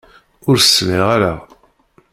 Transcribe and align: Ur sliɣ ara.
Ur 0.49 0.57
sliɣ 0.59 1.03
ara. 1.15 1.33